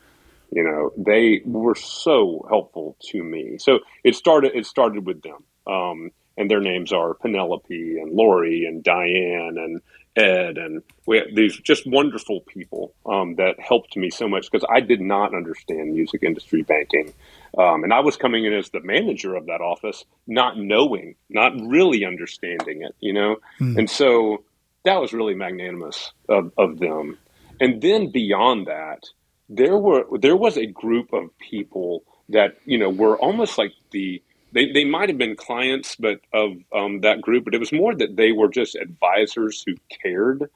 [0.52, 3.58] you know, they were so helpful to me.
[3.58, 4.52] So it started.
[4.54, 9.82] It started with them, um, and their names are Penelope and Lori and Diane and
[10.22, 14.66] Ed, and we have these just wonderful people um, that helped me so much because
[14.70, 17.14] I did not understand music industry banking.
[17.58, 21.54] Um, and I was coming in as the manager of that office, not knowing, not
[21.60, 23.38] really understanding it, you know?
[23.60, 23.78] Mm.
[23.78, 24.44] And so
[24.86, 27.18] that was really magnanimous of, of them.
[27.60, 29.04] And then beyond that,
[29.50, 34.24] there were there was a group of people that you know were almost like the
[34.52, 37.96] they, they might have been clients but of um, that group but it was more
[37.96, 40.50] that they were just advisors who cared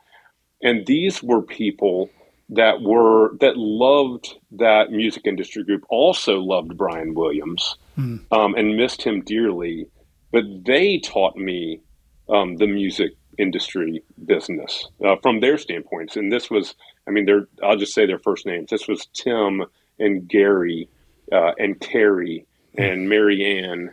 [0.61, 2.09] and these were people
[2.49, 8.19] that were that loved that music industry group also loved brian williams mm.
[8.31, 9.87] um, and missed him dearly
[10.31, 11.79] but they taught me
[12.29, 16.15] um, the music industry business uh, from their standpoints.
[16.15, 16.75] And this was,
[17.07, 18.69] I mean, they're, I'll just say their first names.
[18.69, 19.65] This was Tim
[19.99, 20.89] and Gary
[21.31, 22.45] uh, and Carrie
[22.77, 23.91] and Marianne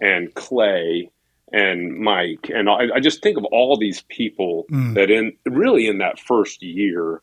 [0.00, 1.10] and Clay
[1.52, 2.50] and Mike.
[2.54, 4.94] And I, I, just think of all these people mm.
[4.94, 7.22] that in really in that first year,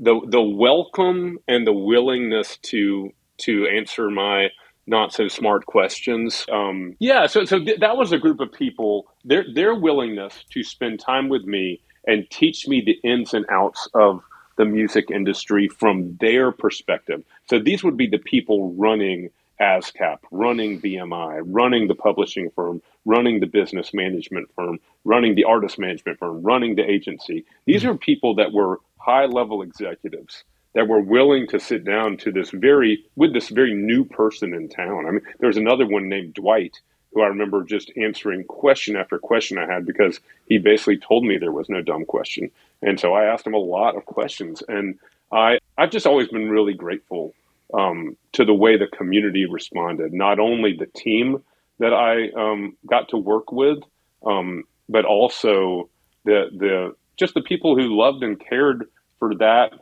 [0.00, 4.50] the the welcome and the willingness to to answer my
[4.86, 6.44] not so smart questions.
[6.52, 9.06] Um, yeah, so so th- that was a group of people.
[9.24, 13.88] Their their willingness to spend time with me and teach me the ins and outs
[13.94, 14.22] of
[14.56, 17.24] the music industry from their perspective.
[17.48, 19.30] So these would be the people running
[19.64, 25.78] ASCAP, running BMI, running the publishing firm, running the business management firm, running the artist
[25.78, 27.46] management firm, running the agency.
[27.64, 27.92] These mm-hmm.
[27.92, 32.50] are people that were high level executives that were willing to sit down to this
[32.50, 35.06] very with this very new person in town.
[35.06, 36.78] I mean, there's another one named Dwight
[37.12, 41.38] who I remember just answering question after question I had because he basically told me
[41.38, 42.50] there was no dumb question,
[42.82, 44.98] and so I asked him a lot of questions, and
[45.32, 47.34] I I've just always been really grateful
[47.72, 50.12] um, to the way the community responded.
[50.12, 51.42] Not only the team
[51.78, 53.78] that I um, got to work with,
[54.24, 55.88] um, but also
[56.24, 58.86] the the just the people who loved and cared
[59.18, 59.72] for that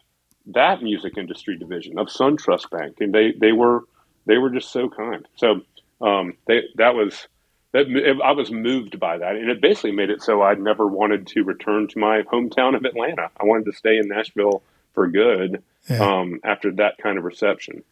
[0.47, 3.85] that music industry division of SunTrust Bank, and they they were
[4.27, 5.27] they were just so kind.
[5.37, 5.63] So
[6.01, 7.27] um, they that was
[7.73, 7.87] that
[8.23, 11.43] I was moved by that, and it basically made it so I never wanted to
[11.43, 13.31] return to my hometown of Atlanta.
[13.41, 14.63] I wanted to stay in Nashville
[14.93, 15.99] for good yeah.
[15.99, 17.83] um, after that kind of reception.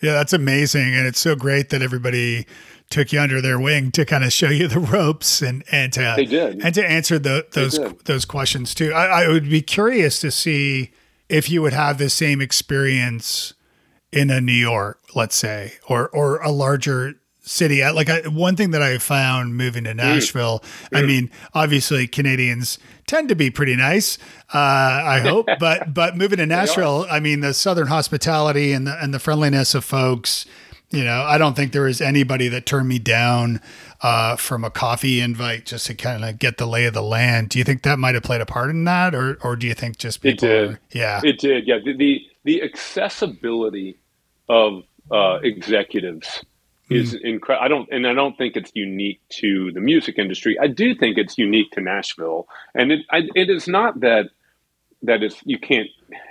[0.00, 2.46] Yeah, that's amazing, and it's so great that everybody
[2.88, 6.14] took you under their wing to kind of show you the ropes and and to
[6.16, 6.64] they did.
[6.64, 8.92] and to answer the, those those questions too.
[8.92, 10.92] I, I would be curious to see
[11.28, 13.54] if you would have the same experience
[14.10, 17.82] in a New York, let's say, or or a larger city.
[17.82, 20.62] I, like I, one thing that I found moving to Nashville.
[20.92, 24.18] I mean, obviously Canadians tend to be pretty nice.
[24.52, 29.02] Uh, I hope, but but moving to Nashville, I mean, the southern hospitality and the
[29.02, 30.46] and the friendliness of folks.
[30.90, 33.60] You know, I don't think there was anybody that turned me down
[34.02, 37.50] uh, from a coffee invite just to kind of get the lay of the land.
[37.50, 39.74] Do you think that might have played a part in that, or or do you
[39.74, 40.48] think just people?
[40.48, 40.70] It did.
[40.70, 41.66] Are, yeah, it did.
[41.66, 44.00] Yeah, the the, the accessibility
[44.48, 46.42] of uh, executives
[46.90, 47.64] is incredible.
[47.64, 50.58] I don't, and I don't think it's unique to the music industry.
[50.58, 54.30] I do think it's unique to Nashville, and it I, it is not that
[55.02, 55.88] that is you can't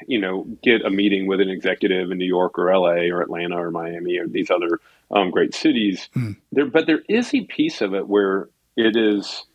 [0.07, 3.09] you know get a meeting with an executive in New York or L.A.
[3.09, 4.79] or Atlanta or Miami or these other
[5.11, 6.09] um, great cities.
[6.51, 9.45] There, but there is a piece of it where it is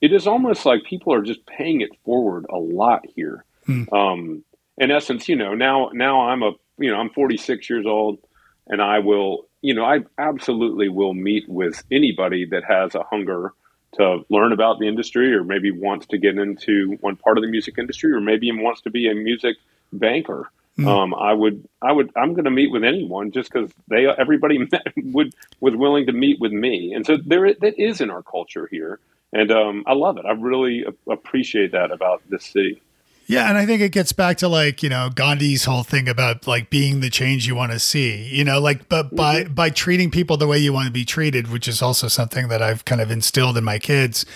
[0.00, 3.44] it is almost like people are just paying it forward a lot here.
[3.92, 4.44] Um,
[4.76, 8.18] in essence, you know, now now I'm a you know I'm 46 years old,
[8.66, 13.54] and I will you know I absolutely will meet with anybody that has a hunger
[13.94, 17.50] to learn about the industry, or maybe wants to get into one part of the
[17.50, 19.56] music industry, or maybe even wants to be a music
[19.92, 20.50] banker.
[20.84, 24.58] Um, I would, I would, I'm going to meet with anyone just because they, everybody
[24.58, 28.22] met, would was willing to meet with me, and so there, that is in our
[28.22, 28.98] culture here,
[29.32, 30.26] and um, I love it.
[30.26, 32.82] I really appreciate that about this city.
[33.26, 36.46] Yeah, and I think it gets back to like you know Gandhi's whole thing about
[36.46, 38.24] like being the change you want to see.
[38.28, 41.50] You know, like but by by treating people the way you want to be treated,
[41.50, 44.26] which is also something that I've kind of instilled in my kids.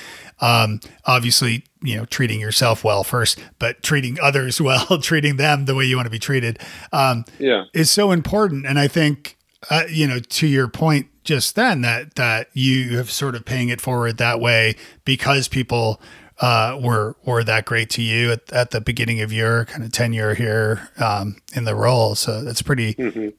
[0.40, 5.74] Um, obviously, you know, treating yourself well first, but treating others well, treating them the
[5.74, 6.58] way you want to be treated,
[6.92, 7.64] um, Yeah.
[7.74, 8.64] is so important.
[8.64, 9.36] And I think,
[9.68, 13.68] uh, you know, to your point just then, that that you have sort of paying
[13.68, 16.00] it forward that way because people
[16.40, 19.90] uh, were were that great to you at, at the beginning of your kind of
[19.92, 22.14] tenure here um, in the role.
[22.14, 22.94] So that's pretty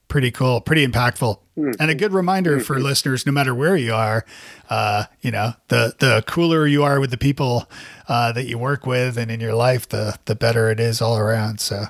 [0.08, 4.26] pretty cool, pretty impactful, and a good reminder for listeners, no matter where you are.
[4.70, 7.70] Uh, you know, the the cooler you are with the people
[8.08, 11.18] uh, that you work with and in your life, the the better it is all
[11.18, 11.60] around.
[11.60, 11.86] So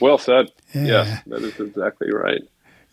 [0.00, 0.50] Well said.
[0.74, 0.82] Yeah.
[0.82, 2.42] Yes, that is exactly right.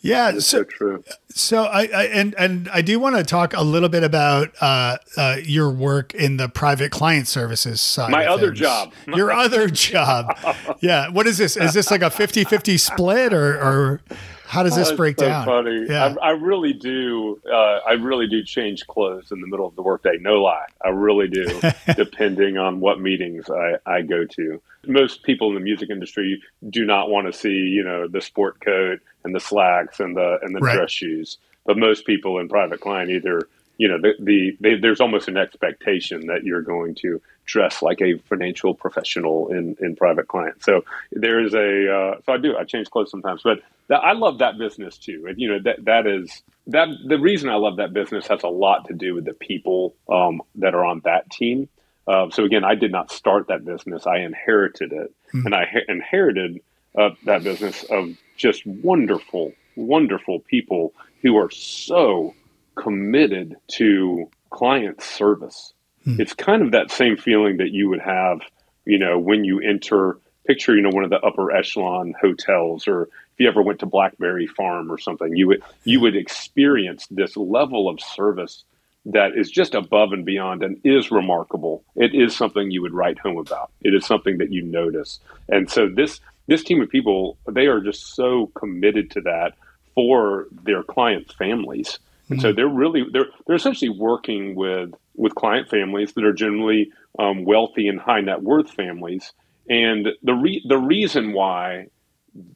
[0.06, 1.04] Yeah, So so true.
[1.30, 4.98] So I, I and and I do want to talk a little bit about uh,
[5.18, 8.12] uh, your work in the private client services side.
[8.12, 8.60] My other things.
[8.60, 8.94] job.
[9.08, 10.38] Your other job.
[10.82, 11.10] Yeah.
[11.10, 11.58] What is this?
[11.58, 14.02] Is this like a 50-50 split or or
[14.48, 15.46] how does this Oh, break so down?
[15.46, 15.86] Funny.
[15.90, 16.16] Yeah.
[16.22, 17.40] I, I really do.
[17.50, 20.18] Uh, I really do change clothes in the middle of the workday.
[20.20, 21.46] No lie, I really do.
[21.96, 24.62] depending on what meetings I, I go to.
[24.88, 28.60] Most people in the music industry do not want to see, you know, the sport
[28.62, 30.76] coat and the slacks and the and the Right.
[30.76, 31.38] dress shoes.
[31.66, 35.38] But most people in private client either, you know, the, the they, there's almost an
[35.38, 40.64] expectation that you're going to dress like a financial professional in, in private client.
[40.64, 43.60] So there is a uh, so I do I change clothes sometimes, but
[43.90, 45.26] I love that business too.
[45.28, 48.50] And you know that that is that the reason I love that business has a
[48.50, 51.70] lot to do with the people um, that are on that team.
[52.08, 55.14] Uh, so again, I did not start that business; I inherited it,
[55.46, 56.62] and I he- inherited
[56.98, 62.34] uh, that business of just wonderful, wonderful people who are so
[62.76, 65.74] committed to client service.
[66.04, 66.20] Hmm.
[66.20, 68.42] It's kind of that same feeling that you would have,
[68.86, 70.18] you know, when you enter.
[70.48, 73.88] Picture, you know, one of the upper echelon hotels, or if you ever went to
[73.88, 78.64] Blackberry Farm or something, you would you would experience this level of service
[79.06, 81.84] that is just above and beyond and is remarkable.
[81.96, 83.72] It is something you would write home about.
[83.82, 85.20] It is something that you notice.
[85.48, 89.54] And so this this team of people, they are just so committed to that
[89.94, 92.00] for their clients' families.
[92.30, 96.92] And so they're really they're they're essentially working with with client families that are generally
[97.20, 99.32] um, wealthy and high net worth families.
[99.70, 101.88] And the re- the reason why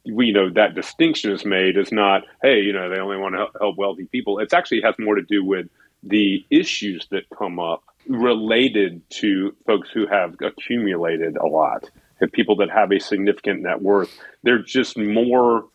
[0.06, 3.34] we you know that distinction is made is not hey you know they only want
[3.34, 4.40] to help, help wealthy people.
[4.40, 5.68] It actually has more to do with
[6.04, 11.90] the issues that come up related to folks who have accumulated a lot
[12.22, 14.18] and people that have a significant net worth.
[14.44, 15.66] They're just more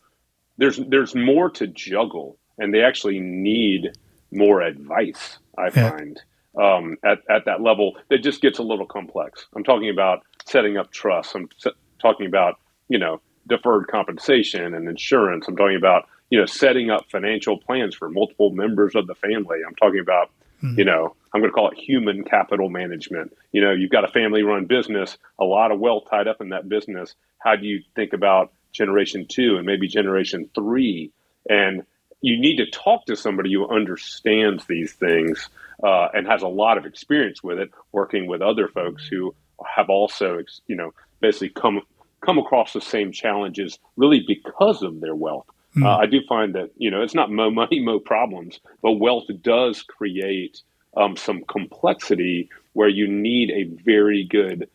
[0.57, 3.91] there's there's more to juggle, and they actually need
[4.31, 5.39] more advice.
[5.57, 5.91] I Yeah.
[5.91, 6.21] find
[6.57, 9.45] um, at at that level that just gets a little complex.
[9.55, 11.35] I'm talking about setting up trusts.
[11.35, 11.49] I'm
[12.01, 12.55] talking about
[12.87, 15.47] you know deferred compensation and insurance.
[15.47, 19.59] I'm talking about you know setting up financial plans for multiple members of the family.
[19.67, 20.31] I'm talking about
[20.77, 23.35] you know I'm going to call it human capital management.
[23.51, 26.49] You know you've got a family run business, a lot of wealth tied up in
[26.49, 27.15] that business.
[27.39, 31.11] How do you think about generation two and maybe generation three?
[31.49, 31.83] And
[32.21, 35.49] you need to talk to somebody who understands these things
[35.83, 39.35] uh, and has a lot of experience with it, working with other folks who
[39.65, 41.81] have also, you know, basically come
[42.21, 45.45] come across the same challenges, really because of their wealth.
[45.81, 49.25] Uh, I do find that you know it's not mo money, mo problems, but wealth
[49.41, 50.61] does create
[50.95, 54.69] um, some complexity where you need a very good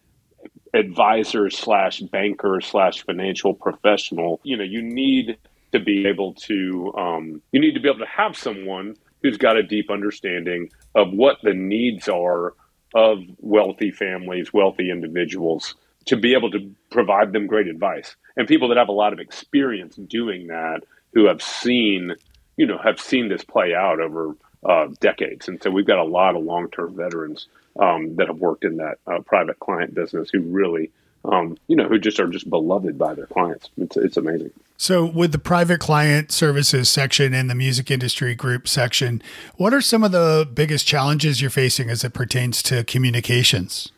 [0.75, 4.41] advisor slash banker slash financial professional.
[4.43, 5.39] You know, you need
[5.73, 9.57] to be able to um, you need to be able to have someone who's got
[9.57, 12.55] a deep understanding of what the needs are
[12.95, 15.75] of wealthy families, wealthy individuals,
[16.07, 18.17] to be able to provide them great advice.
[18.37, 20.81] And people that have a lot of experience doing that,
[21.13, 22.15] who have seen,
[22.57, 25.49] you know, have seen this play out over uh, decades.
[25.49, 27.49] And so we've got a lot of long term veterans
[27.79, 30.91] um, that have worked in that uh, private client business who really,
[31.25, 33.69] um, you know, who just are just beloved by their clients.
[33.77, 34.51] It's, it's amazing.
[34.77, 39.23] So, with the private client services section and the music industry group section,
[39.57, 43.93] what are some of the biggest challenges you're facing as it pertains to communications?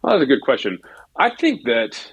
[0.00, 0.78] Well, that's a good question.
[1.16, 2.12] I think that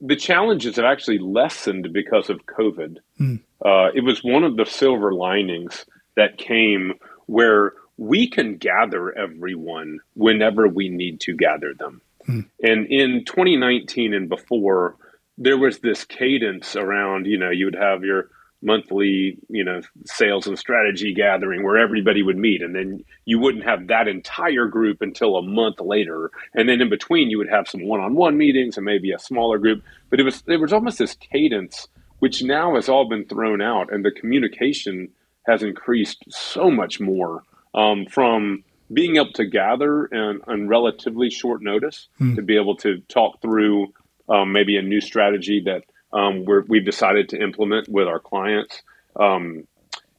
[0.00, 2.98] the challenges have actually lessened because of COVID.
[3.18, 3.40] Mm.
[3.64, 6.94] Uh, it was one of the silver linings that came
[7.26, 12.00] where we can gather everyone whenever we need to gather them.
[12.28, 14.96] And in 2019 and before,
[15.36, 20.46] there was this cadence around, you know, you would have your monthly, you know, sales
[20.46, 22.60] and strategy gathering where everybody would meet.
[22.60, 26.30] And then you wouldn't have that entire group until a month later.
[26.54, 29.82] And then in between you would have some one-on-one meetings and maybe a smaller group.
[30.10, 31.86] But it was there was almost this cadence,
[32.18, 35.08] which now has all been thrown out and the communication
[35.46, 37.42] has increased so much more
[37.74, 42.34] um, from being able to gather and in relatively short notice hmm.
[42.36, 43.92] to be able to talk through
[44.28, 48.82] um, maybe a new strategy that um, we have decided to implement with our clients.
[49.16, 49.66] Um,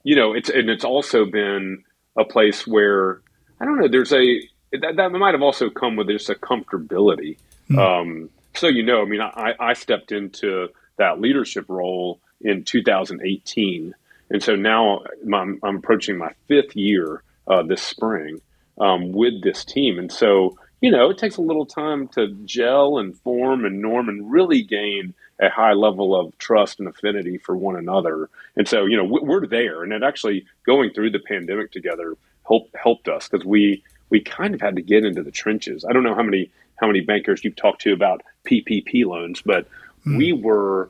[0.03, 1.83] you know, it's and it's also been
[2.17, 3.21] a place where
[3.59, 3.87] I don't know.
[3.87, 4.41] There's a
[4.71, 7.37] that, that might have also come with just a comfortability.
[7.69, 8.29] Mm.
[8.55, 13.93] so you know, I mean, I, I stepped into that leadership role in 2018,
[14.29, 15.03] and so now
[15.33, 18.41] I'm, I'm approaching my fifth year uh, this spring
[18.79, 22.97] um, with this team, and so you know, it takes a little time to gel
[22.97, 27.55] and form and norm and really gain a high level of trust and affinity for
[27.57, 28.29] one another.
[28.55, 32.15] And so, you know, we're there, and it actually going through the pandemic together
[32.47, 35.85] helped helped us because we we kind of had to get into the trenches.
[35.85, 39.67] I don't know how many how many bankers you've talked to about PPP loans, but
[40.05, 40.17] mm.
[40.17, 40.89] we were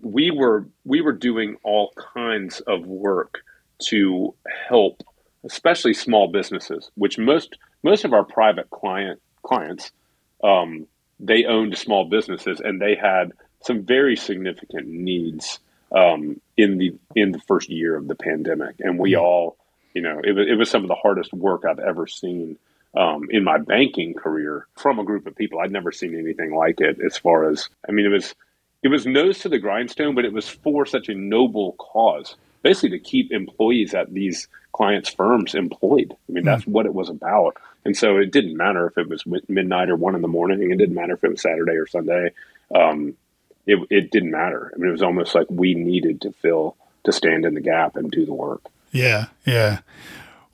[0.00, 3.40] we were we were doing all kinds of work
[3.80, 4.34] to
[4.68, 5.02] help
[5.44, 9.92] especially small businesses, which most most of our private client clients
[10.42, 10.86] um,
[11.20, 15.58] they owned small businesses and they had some very significant needs
[15.92, 19.24] um, in the in the first year of the pandemic, and we mm-hmm.
[19.24, 19.56] all,
[19.94, 22.58] you know, it was it was some of the hardest work I've ever seen
[22.96, 25.60] um, in my banking career from a group of people.
[25.60, 26.98] I'd never seen anything like it.
[27.04, 28.34] As far as I mean, it was
[28.82, 32.90] it was nose to the grindstone, but it was for such a noble cause, basically
[32.90, 36.14] to keep employees at these clients' firms employed.
[36.28, 36.68] I mean, that's mm.
[36.68, 37.56] what it was about.
[37.84, 40.70] And so it didn't matter if it was midnight or one in the morning.
[40.70, 42.32] It didn't matter if it was Saturday or Sunday.
[42.74, 43.16] Um,
[43.66, 44.72] it, it didn't matter.
[44.74, 47.96] I mean, it was almost like we needed to fill to stand in the gap
[47.96, 48.62] and do the work.
[48.92, 49.80] Yeah, yeah.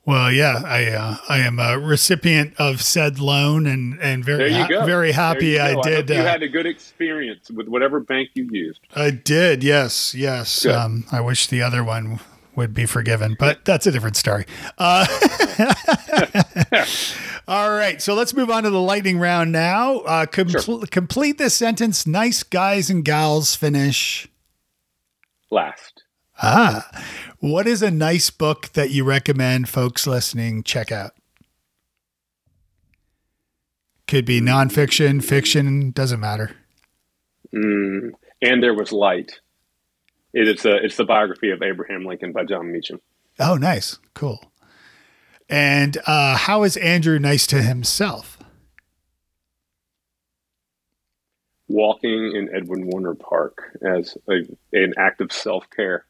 [0.05, 4.85] Well, yeah, I uh, I am a recipient of said loan and and very ha-
[4.85, 6.11] very happy I did.
[6.11, 8.81] I you uh, had a good experience with whatever bank you used.
[8.95, 9.63] I did.
[9.63, 10.63] Yes, yes.
[10.65, 12.19] Um, I wish the other one
[12.55, 14.45] would be forgiven, but that's a different story.
[14.77, 15.05] Uh,
[17.47, 19.99] all right, so let's move on to the lightning round now.
[19.99, 20.85] Uh, com- sure.
[20.87, 22.07] Complete this sentence.
[22.07, 24.27] Nice guys and gals finish
[25.51, 26.03] last.
[26.41, 26.89] Ah,
[27.39, 31.11] what is a nice book that you recommend folks listening check out?
[34.07, 36.55] Could be nonfiction, fiction, doesn't matter.
[37.53, 39.39] Mm, and there was light.
[40.37, 42.99] It's a it's the biography of Abraham Lincoln by Jon Meacham.
[43.39, 44.51] Oh, nice, cool.
[45.47, 48.37] And uh, how is Andrew nice to himself?
[51.69, 54.41] Walking in Edwin Warner Park as a,
[54.73, 56.05] an act of self care.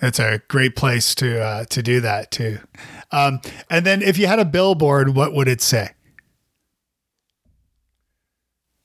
[0.00, 2.58] It's a great place to uh, to do that too.
[3.10, 5.90] Um, and then, if you had a billboard, what would it say?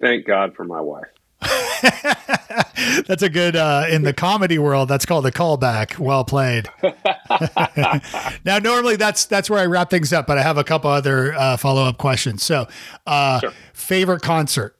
[0.01, 1.14] Thank God for my wife.
[3.07, 4.89] that's a good uh, in the comedy world.
[4.89, 5.99] That's called a callback.
[5.99, 6.69] Well played.
[8.45, 11.33] now, normally that's that's where I wrap things up, but I have a couple other
[11.33, 12.43] uh, follow up questions.
[12.43, 12.67] So,
[13.05, 13.53] uh, sure.
[13.73, 14.75] favorite concert?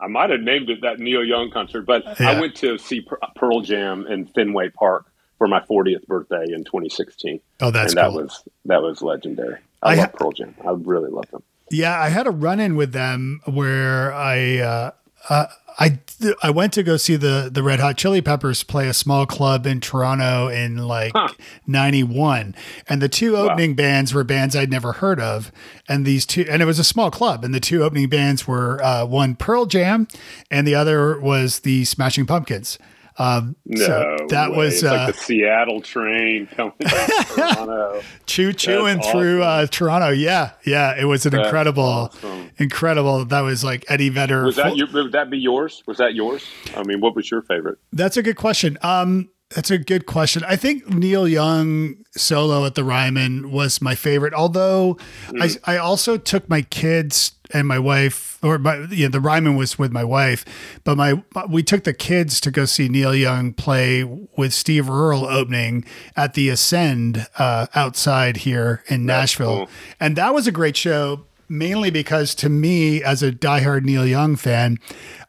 [0.00, 2.30] I might have named it that Neil Young concert, but yeah.
[2.30, 3.06] I went to see
[3.36, 5.06] Pearl Jam in Fenway Park
[5.38, 7.40] for my 40th birthday in 2016.
[7.60, 9.58] Oh, that's and that was that was legendary.
[9.82, 10.54] I, I love ha- Pearl Jam.
[10.66, 11.42] I really love them.
[11.72, 14.90] Yeah, I had a run in with them where I uh,
[15.28, 15.46] uh,
[15.78, 15.98] I
[16.42, 19.66] I went to go see the the Red Hot Chili Peppers play a small club
[19.66, 21.28] in Toronto in like Huh.
[21.66, 22.54] 91
[22.88, 25.50] and the two opening bands were bands I'd never heard of
[25.88, 28.82] and these two and it was a small club and the two opening bands were
[28.84, 30.06] uh, one Pearl Jam
[30.50, 32.78] and the other was the Smashing Pumpkins.
[33.18, 34.56] Um, No, so that way.
[34.58, 38.02] was uh, like the Seattle train coming to Toronto.
[38.26, 39.66] choo chooing That's through uh.
[39.66, 40.10] Toronto.
[40.10, 42.50] Yeah, yeah, it was an That's incredible, awesome.
[42.58, 43.24] incredible.
[43.24, 44.44] That was like Eddie Vedder.
[44.44, 45.82] Was that your, would that be yours?
[45.86, 46.44] Was that yours?
[46.76, 47.78] I mean, what was your favorite?
[47.92, 48.78] That's a good question.
[48.82, 50.42] Um, that's a good question.
[50.48, 54.32] I think Neil Young solo at the Ryman was my favorite.
[54.32, 54.96] Although
[55.40, 59.78] I, I also took my kids and my wife, or my yeah, the Ryman was
[59.78, 60.44] with my wife,
[60.84, 65.26] but my we took the kids to go see Neil Young play with Steve Earle
[65.26, 65.84] opening
[66.16, 69.68] at the Ascend uh, outside here in Nashville, cool.
[70.00, 71.26] and that was a great show.
[71.48, 74.78] Mainly because to me, as a diehard Neil Young fan,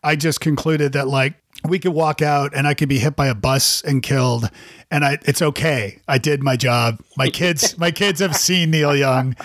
[0.02, 3.28] I just concluded that like we could walk out and I could be hit by
[3.28, 4.50] a bus and killed,
[4.92, 6.00] and I it's okay.
[6.08, 7.00] I did my job.
[7.18, 9.36] My kids, my kids have seen Neil Young,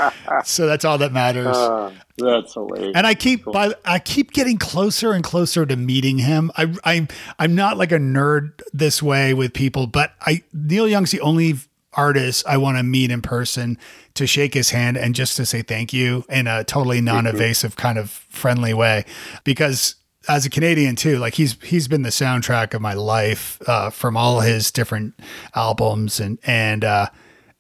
[0.45, 1.57] so that's all that matters.
[1.57, 2.93] Uh, that's hilarious.
[2.95, 6.51] and I keep by, I keep getting closer and closer to meeting him.
[6.57, 7.09] I I'm
[7.39, 11.55] I'm not like a nerd this way with people, but I Neil Young's the only
[11.95, 13.79] artist I want to meet in person
[14.14, 17.99] to shake his hand and just to say thank you in a totally non-evasive kind
[17.99, 19.05] of friendly way
[19.43, 19.97] because
[20.29, 24.16] as a Canadian too, like he's he's been the soundtrack of my life uh, from
[24.16, 25.14] all his different
[25.55, 27.09] albums and and uh,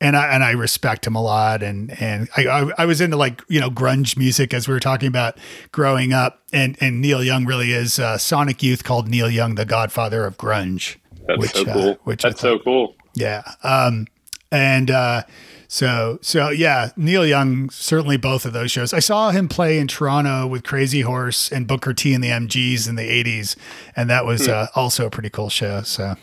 [0.00, 3.16] and I and I respect him a lot and and I, I I was into
[3.16, 5.38] like you know grunge music as we were talking about
[5.72, 9.64] growing up and and Neil Young really is uh, Sonic Youth called Neil Young the
[9.64, 10.96] Godfather of grunge.
[11.26, 11.98] That's so uh, cool.
[12.04, 12.94] which that's so cool.
[13.14, 13.42] yeah.
[13.62, 14.06] Um,
[14.50, 15.22] and uh,
[15.68, 18.92] so so yeah, Neil Young certainly both of those shows.
[18.94, 22.88] I saw him play in Toronto with Crazy Horse and Booker T and the MGs
[22.88, 23.54] in the '80s,
[23.94, 25.82] and that was uh, also a pretty cool show.
[25.82, 26.16] So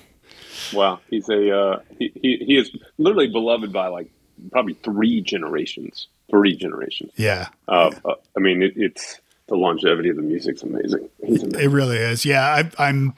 [0.74, 4.10] Wow, he's a uh, he, he he is literally beloved by like
[4.52, 6.08] probably three generations.
[6.32, 7.12] Three generations.
[7.18, 11.08] yeah, Uh, uh, I mean, it, it's the longevity of the music's amazing.
[11.22, 11.54] Amazing.
[11.54, 12.26] it really is.
[12.26, 13.14] Yeah, I, I'm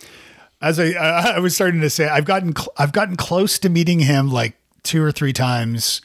[0.62, 3.70] as I I I was starting to say, I've gotten cl- I've gotten close to
[3.70, 4.58] meeting him like
[4.88, 6.02] two or three times,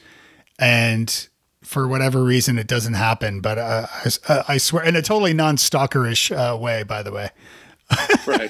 [0.59, 1.27] and
[1.63, 3.41] for whatever reason, it doesn't happen.
[3.41, 3.87] But uh,
[4.27, 7.29] I, I swear, in a totally non-stalkerish uh, way, by the way.
[8.27, 8.49] right.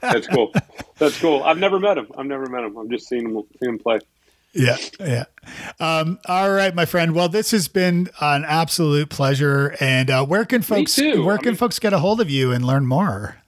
[0.00, 0.52] That's cool.
[0.98, 1.42] That's cool.
[1.42, 2.08] I've never met him.
[2.16, 2.78] I've never met him.
[2.78, 4.00] I've just seen him seen him play.
[4.52, 5.24] Yeah, yeah.
[5.80, 7.12] Um, all right, my friend.
[7.14, 9.74] Well, this has been an absolute pleasure.
[9.80, 12.52] And uh, where can folks where I can mean- folks get a hold of you
[12.52, 13.42] and learn more?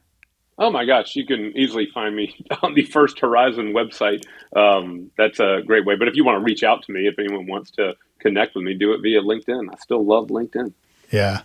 [0.59, 4.25] Oh my gosh, you can easily find me on the First Horizon website.
[4.55, 5.97] Um, that's a great way.
[5.97, 8.65] But if you want to reach out to me, if anyone wants to connect with
[8.65, 9.69] me, do it via LinkedIn.
[9.73, 10.73] I still love LinkedIn.
[11.11, 11.43] Yeah.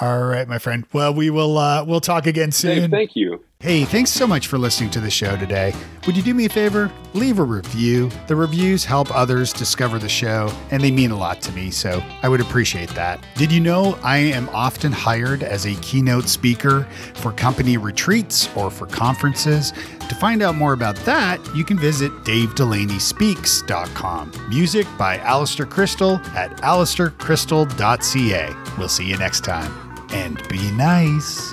[0.00, 0.84] All right, my friend.
[0.92, 2.82] Well, we will uh, we'll talk again soon.
[2.82, 3.44] Dave, thank you.
[3.60, 5.74] Hey, thanks so much for listening to the show today.
[6.06, 6.92] Would you do me a favor?
[7.12, 8.08] Leave a review.
[8.28, 12.00] The reviews help others discover the show, and they mean a lot to me, so
[12.22, 13.20] I would appreciate that.
[13.34, 18.70] Did you know I am often hired as a keynote speaker for company retreats or
[18.70, 19.72] for conferences?
[20.08, 24.32] To find out more about that, you can visit davedelaney.speaks.com.
[24.48, 28.74] Music by Alistair Crystal at alistaircrystal.ca.
[28.78, 29.72] We'll see you next time.
[30.10, 31.52] And be nice.